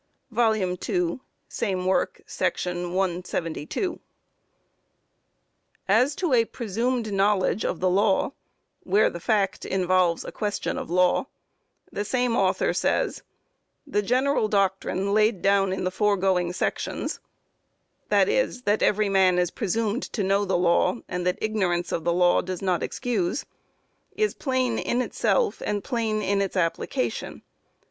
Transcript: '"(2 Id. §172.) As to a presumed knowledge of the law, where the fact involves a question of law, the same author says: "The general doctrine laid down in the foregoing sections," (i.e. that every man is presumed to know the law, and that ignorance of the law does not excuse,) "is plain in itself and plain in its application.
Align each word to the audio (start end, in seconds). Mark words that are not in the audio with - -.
'"(2 0.33 0.39
Id. 0.41 0.79
§172.) 1.51 3.99
As 5.87 6.15
to 6.15 6.33
a 6.33 6.45
presumed 6.45 7.13
knowledge 7.13 7.63
of 7.63 7.79
the 7.79 7.87
law, 7.87 8.33
where 8.79 9.11
the 9.11 9.19
fact 9.19 9.63
involves 9.63 10.25
a 10.25 10.31
question 10.31 10.79
of 10.79 10.89
law, 10.89 11.27
the 11.91 12.03
same 12.03 12.35
author 12.35 12.73
says: 12.73 13.21
"The 13.85 14.01
general 14.01 14.47
doctrine 14.47 15.13
laid 15.13 15.43
down 15.43 15.71
in 15.71 15.83
the 15.83 15.91
foregoing 15.91 16.51
sections," 16.51 17.19
(i.e. 18.09 18.41
that 18.43 18.81
every 18.81 19.09
man 19.09 19.37
is 19.37 19.51
presumed 19.51 20.01
to 20.13 20.23
know 20.23 20.45
the 20.45 20.57
law, 20.57 20.95
and 21.07 21.27
that 21.27 21.37
ignorance 21.39 21.91
of 21.91 22.03
the 22.05 22.13
law 22.13 22.41
does 22.41 22.63
not 22.63 22.81
excuse,) 22.81 23.45
"is 24.15 24.33
plain 24.33 24.79
in 24.79 24.99
itself 24.99 25.61
and 25.63 25.83
plain 25.83 26.23
in 26.23 26.41
its 26.41 26.57
application. 26.57 27.43